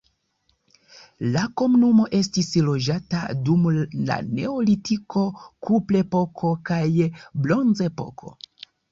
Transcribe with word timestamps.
La 1.33 1.41
komunumo 1.61 2.05
estis 2.19 2.47
loĝata 2.69 3.19
dum 3.49 3.67
la 4.07 4.17
neolitiko, 4.39 5.25
kuprepoko 5.67 6.49
kaj 6.71 6.79
bronzepoko. 7.45 8.33